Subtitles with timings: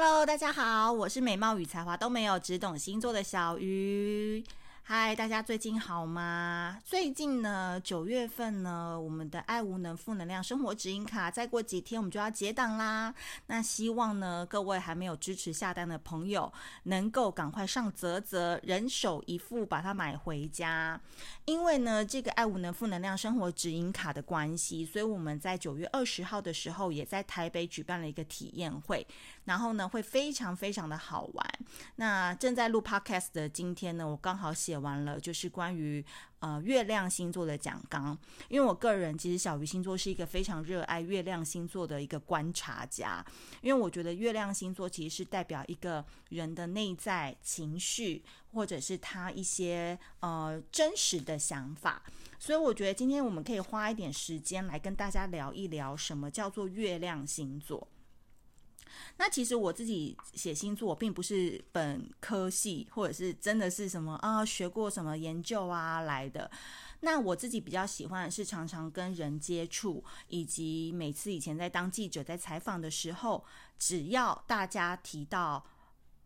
[0.00, 4.44] Hello，大家好，我是美貌与才华都没有，只懂星座的小鱼。
[4.84, 6.78] 嗨，大家最近好吗？
[6.82, 13.14] 最近呢，九月份呢，我们的爱无能负能量生活指引卡，再过几天我们就要结档啦。
[13.48, 16.50] 那希望呢，各位还没有支持下单的朋友，
[16.84, 20.98] 能够赶快上泽泽，人手一副，把它买回家。
[21.44, 29.06] 因为呢，这个爱无能负能量生活指引卡的关系，所以我们在九月二十号的时候，也在台北举办了一个体验会。
[29.48, 31.58] 然后呢，会非常非常的好玩。
[31.96, 36.04] 那正在录 podcast 的今天呢，我刚好写完了，就是关于
[36.40, 38.16] 呃月亮星座的讲纲。
[38.50, 43.24] 因为我个人其实小鱼星座是一个非常热爱月亮星座的一个观察家，
[43.62, 48.22] 因为我觉得月亮星座其实是代表一个人的内在情绪，
[48.52, 52.02] 或者是他一些呃真实的想法。
[52.38, 57.88] 所以我觉得今天我们可以花一点时间来跟大家聊一聊什么叫做月亮星座。
[59.16, 66.50] 那其实我自己写星座，并不是本科系，或者是真的是什么啊学过什么研究啊来的。
[67.00, 73.44] 那我自己比较喜欢的是常常跟人接触，以及每次以前在当记者在采访的时候，
[73.78, 75.64] 只要大家提到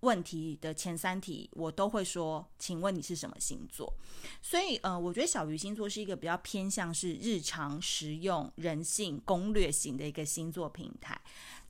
[0.00, 3.92] 问题的前三题，我都会说，请问你是什么星座？
[4.40, 11.20] 所以呃，我觉得小鱼星座是一个比较偏向是日常实用、人性攻略型的一个星座平台。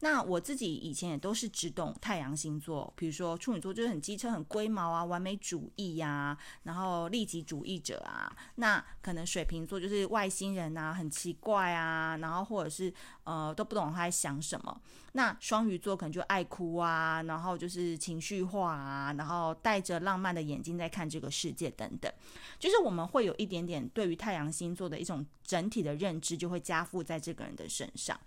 [0.04, 8.36] 那我自己以前也都是只懂太阳星座，比如说处女座就是很机车、很龟毛啊，完美主义呀、然后利己主义者啊。
[8.56, 12.92] 那可能水瓶座就是外星人啊，很奇怪啊，然后或者是
[13.22, 14.80] 呃都不懂他在想什么。
[15.12, 22.12] 那双鱼座可能就爱哭啊，然后就是情绪化啊，然后带着浪漫的眼睛在看这个世界等等。
[22.58, 28.18] 就是我们会有一点点对于太阳星座的一种整体的认知，就会加附在这个人的身上。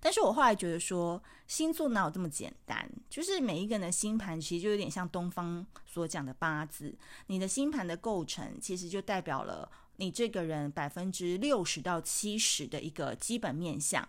[0.00, 2.88] 但是我后来觉得说，星座哪有这么简单？
[3.08, 6.94] 就是每一个人的星盘其实就有点像东方所讲的八字，
[7.26, 14.06] 你的星盘的构成其实就代表了你这个人百分之六十到七十的一个基本面相。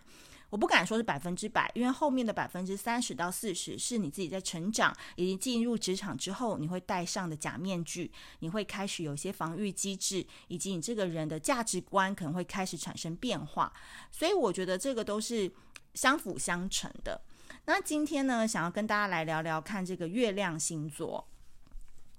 [0.50, 13.72] 我不敢说是百分之百，因为后面的百分之三十到四十是你自己在成长以及进入职场之后，你会戴上的假面具，你会开始有一些防御机制，以及你这个人的价值观可能会开始产生变化。
[14.10, 15.52] 所以我觉得这个都是
[15.94, 17.20] 相辅相成的。
[17.66, 21.28] 那今天呢，想要跟大家来聊聊看这个月亮星座。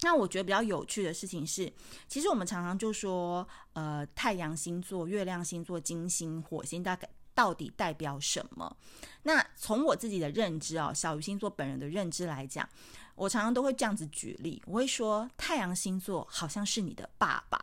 [0.01, 1.73] 那我觉得比较有趣的事情是，
[2.07, 7.09] 其实我们常常就说，呃，太阳星座、月亮星座、金星、火星，大概。
[7.39, 8.75] 到底代表什么？
[9.23, 12.67] 那从我自己的认知啊，小鱼星座本人的认知来讲，
[13.15, 14.61] 我常常都会这样子举例。
[14.65, 17.57] 我会说，太阳星座好像是你的爸爸。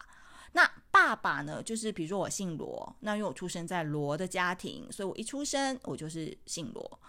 [0.52, 7.00] 那爸爸呢，就是比如说我姓罗，那因为我出生在罗的家庭，所以我一出生我就是姓罗。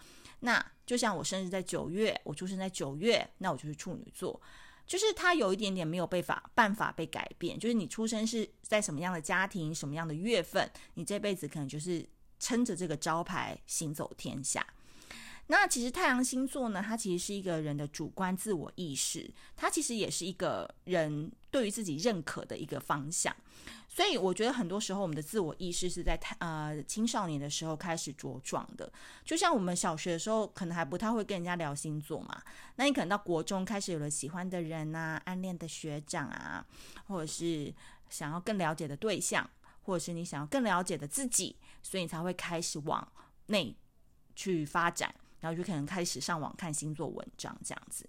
[0.41, 4.41] 那就像我生日在九月，我出生在九月，那我就是处女座。
[4.85, 12.05] 就是他有一点点没有被法办法被改变，就是你出生是在什么样的家庭，什么样的月份，你这辈子可能就是。
[12.39, 14.65] 撑着这个招牌行走天下。
[15.49, 23.33] 那其实太阳星座呢，它其实是一个人的主观自我意识，它其实也是一个人对于自己认可的一个方向。
[23.87, 28.91] 所以我觉得很多时候我们的自我意识是在太呃青少年的时候开始茁壮的。
[29.23, 32.41] 就像我们小学的时候，可能还不太会跟人家聊星座嘛。
[32.75, 36.63] 那你可能到国中开始有了喜欢的人啊，暗恋的学长啊，
[37.07, 37.73] 或者是
[38.09, 39.49] 想要更了解的对象。
[39.87, 43.07] 或者是你想要更了解的自己，所以你才会开始往
[43.45, 43.73] 内
[44.35, 48.05] 去发展，然后就可能开始上网看星座文章这样子。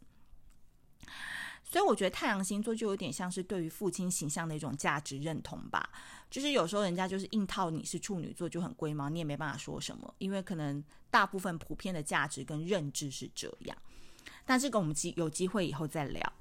[1.63, 5.89] 所以我觉得太阳星座就有点像是对于父亲形象的一种价值认同吧。
[6.29, 13.79] 就是有时候人家就是硬套你是处女座就很龟毛，你也没办法说什么，因为可能大部分普遍的价值跟认知是这样。
[14.45, 16.33] 但这个我们机有机会以后再聊。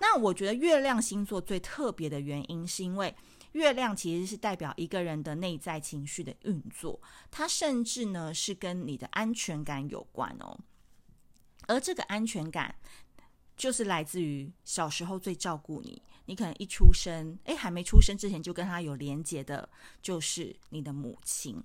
[0.00, 3.14] 那我觉得月亮星座最特别的原因是因为。
[3.52, 10.58] 月亮其实是代表一个人的内在情绪的运作，它甚至呢是跟你的安全感有关哦。
[11.68, 12.74] 而这个安全感，
[13.56, 19.68] 就是来自于小时候最照顾你，你可能一出生，诶，还没出生之前就跟他有连结的，
[20.00, 21.62] 就是你的母亲，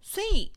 [0.00, 0.50] 所以。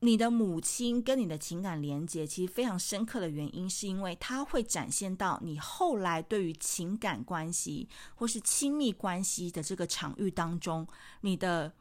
[0.00, 10.86] 你的母亲跟你的情感连接其实非常深刻的原因，是因为它会展现到你后来对于情感关系或是亲密关系的这个场域当中，
[11.22, 11.72] 你的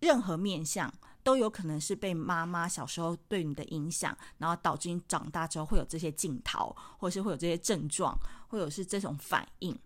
[0.00, 0.92] 任何面相
[1.22, 8.18] 都有可能是被妈妈小时候对你的影响，然后导致你长大之后会有这些镜头，或是会有这些症状，
[8.48, 9.78] 或者是这种反应。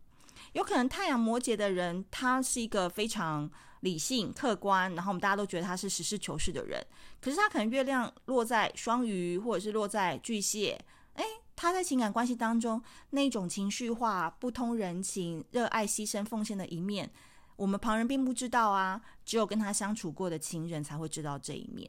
[0.53, 3.49] 有可能太阳摩羯的人，他是一个非常
[3.83, 6.85] 理性、客观，然后我们大家都觉得他是实事求是的人。
[7.21, 10.77] 可是他可能月亮落在双鱼，或者是落在巨蟹，
[11.15, 11.25] 诶，
[11.55, 17.09] 他在情感关系当中那种情绪化、不通人情、热爱、牺牲、奉献的一面，
[17.57, 21.89] 我们旁人并不知道啊，只有跟他相处过的情人才会知道这一面。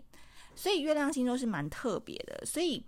[0.55, 2.83] 所以月亮星座是蛮特别的，所以。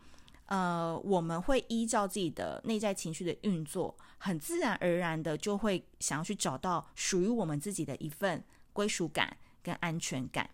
[0.48, 8.44] 呃，我们会依照自己的内在情绪的运作，很自然而然的就会想要去找到属于我们自己的一份
[8.75, 10.48] 归属感跟安全感。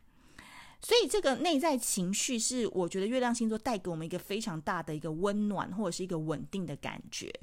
[0.81, 7.33] 所以，这个内在情绪是我觉得月亮星座带给我们一个非常大的一个温暖，或者是一个稳定的感觉。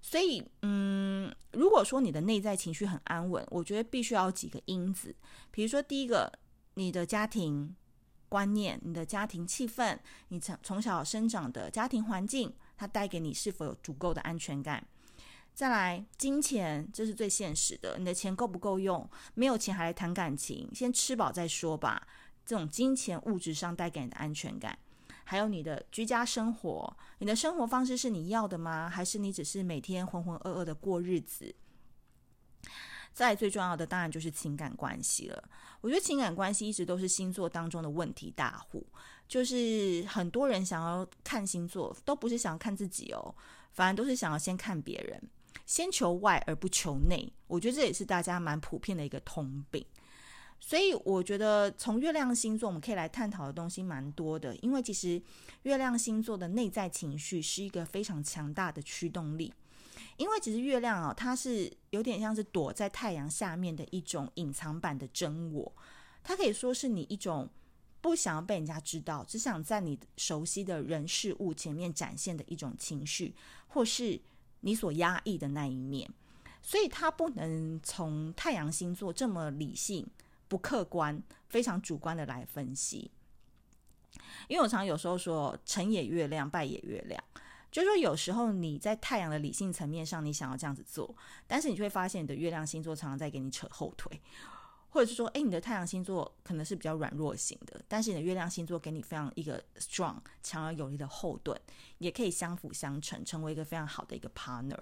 [0.00, 5.14] 所以，嗯，如果说你的内在情绪很安稳，我觉得必须要有几个因子，
[5.50, 6.32] 比如说第一个，
[6.74, 7.76] 你的家庭。
[8.32, 9.98] 观念，你的家庭气氛，
[10.28, 14.82] 你从从小生长的家庭环境，它带给你是否有足够的安全感？
[15.54, 19.08] 再来，金钱，这是最现实的，你的钱够不够用？
[19.34, 22.06] 没有钱还来谈感情，先吃饱再说吧。
[22.44, 24.76] 这种金钱物质上带给你的安全感，
[25.24, 28.88] 还有你的居家生活，你的生活方式是你要的吗？
[28.88, 31.54] 还是你只是每天浑浑噩噩的过日子？
[33.12, 35.50] 再最重要的当然就是情感关系了。
[35.82, 38.84] 我觉得情感关系一直都是星座当中的问题大户，
[39.28, 43.34] 就是很多人想要看星座，都不是想要看自己哦，
[43.72, 45.22] 反而都是想要先看别人，
[45.66, 47.32] 先求外而不求内。
[47.46, 49.84] 我觉得这也是大家蛮普遍的一个通病。
[50.60, 55.20] 所以我觉得从月亮星座我们可以来探讨的东西蛮多的，因为其实
[55.62, 59.52] 月亮星座的内在情绪是一个非常强大的驱动力。
[60.18, 65.72] 因为其实月亮啊，它是有点像是躲在太阳下面的一种隐藏版的真我，
[66.22, 67.48] 它可以说是你一种
[68.00, 73.34] 不想要被人家知道，只想在你熟悉的人事物前面展现的一种情绪，
[73.66, 74.20] 或是
[74.62, 76.10] 你所压抑的那一面。
[76.60, 80.06] 所以他不能从太阳星座这么理性、
[80.48, 83.10] 不客观、非常主观的来分析。
[84.48, 87.22] 因为我常常有时候说，成也月亮，败也月亮。
[87.70, 91.12] 就是说，有时候你在太阳的理性层面上，你想要这样子做，
[91.46, 94.20] 但是你就会发现你的月亮星座常常在给你扯后腿，
[94.92, 101.58] 或者是说，诶，你的太阳星座可能是比较软弱型的，但是你的月亮星座给你非常一个 strong 强而有力的后盾，
[101.96, 104.78] 也可以相辅相成，成为一个非常好的一个 partner。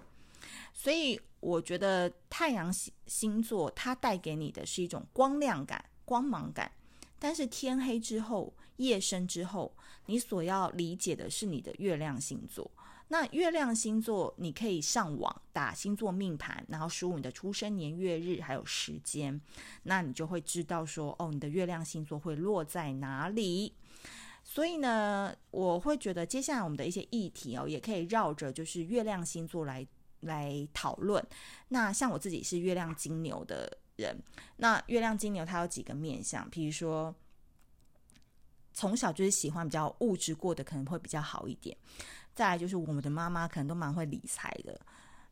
[0.75, 6.73] 所以我觉得太阳星星座它带给你的是一种光亮感、光芒感，
[7.21, 9.73] 但是天黑之后、夜深之后，
[10.07, 12.69] 你所要理解的是你的月亮星座。
[13.13, 19.41] 那月亮星座，你可以上网打星座命盘，然后输入你的出生年月日还有时间，
[19.83, 23.75] 那你就会知道说，哦，你的月亮星座会落在哪里。
[24.45, 29.85] 所以呢，我会觉得接下来我们的一些议题哦，也可以绕着就是月亮星座来
[30.21, 31.25] 来讨论。
[31.67, 34.17] 那像我自己是月亮金牛的人，
[34.59, 37.13] 那月亮金牛它有几个面相，比如说
[38.73, 41.77] 从小就是喜欢比较物质过的，可能会比较好一点。
[42.41, 44.81] 再来就是我们的妈妈可能都蛮会理财的，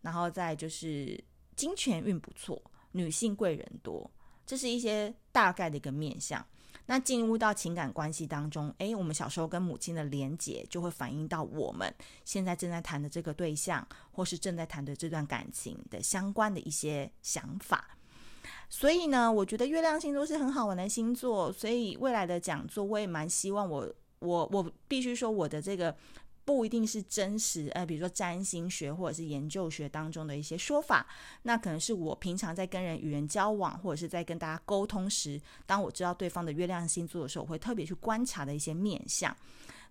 [0.03, 1.19] 然后再就是
[1.57, 2.63] 金钱运不错，
[2.93, 4.11] 女性贵人多，
[4.45, 6.47] 这是一些大概的一个面相。
[6.85, 11.91] 那进入到情感关系当中，诶，我们小时候跟母亲的连结就会反映到我们
[12.27, 17.97] 现在正在谈的这个对象，或是正在谈的这段感情的相关的一些想法。
[18.69, 25.97] 所以呢，我觉得月亮星座是很好玩的星座，所以未来的讲座我也蛮希望我我我必须说我的这个。
[26.49, 31.07] 不一定是真实，呃，比如说占星学或者是研究学当中的一些说法，
[31.43, 39.37] 那可能是我平常在跟人与人交往，或者是在跟大家沟通时，当我知道对方的月亮星座的时候，我会特别去观察的一些面相。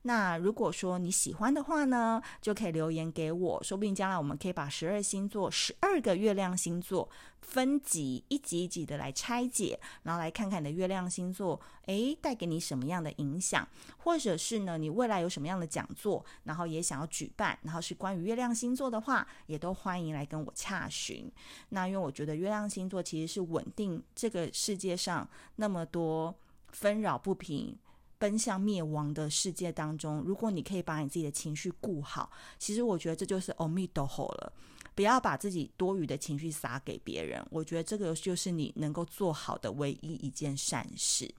[0.03, 7.09] 那如果说你喜欢的话呢，就可以留言给我，说不定将来我们可以把十二星座、十二个月亮星座
[7.41, 21.29] 分级一级一级的来拆解，然后来看看你的月亮星座，诶，带给你什么样的影响，或者是呢，你未来有什么样的讲座，然后也想要举办，然后是关于月亮星座的话，也都欢迎来跟我洽询。
[21.69, 25.27] 那因为我觉得月亮星座其实是稳定这个世界上
[25.57, 26.33] 那么多
[26.71, 27.77] 纷扰不平。
[28.19, 34.53] 奔向灭亡的世界当中，如果你可以把你自己的情绪顾好，其实我觉得这就是阿弥陀佛了。
[34.95, 41.31] 不要把自己多余的情绪撒给别人，我觉得这个就是你能够做好的唯一一件善事。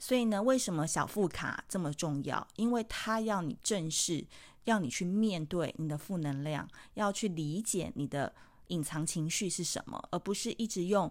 [0.00, 2.44] 所以呢，为什么小副卡这么重要？
[2.56, 4.26] 因为它要你正视，
[4.64, 8.34] 要你去面对你的负能量，要去理解你的
[8.66, 11.08] 隐藏情绪是什么，而不是一直用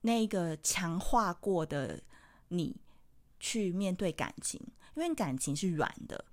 [0.00, 2.02] 那个强化过的
[2.48, 2.74] 你。
[3.44, 4.58] 去面对感情，
[4.94, 6.24] 因为感情是软的。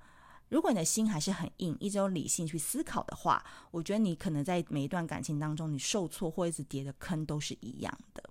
[0.48, 8.24] 如果你的心还是很硬，一直用理性去思考的话，我觉得你可能在每一段感情当中，你受挫或一直跌的坑都是一样的。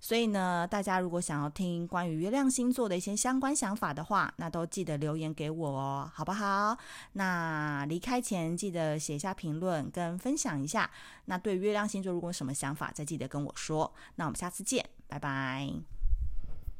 [0.00, 6.76] 所以呢，大家如果想要听关于月亮星座的一些相关想法的话，那都记得留言给我哦，好不好？
[7.12, 10.90] 那离开前记得写一下评论跟分享一下。
[11.26, 13.92] 那对月亮星座如果有什么想法，再记得跟我说。
[14.16, 15.91] 那我们下次见，拜拜。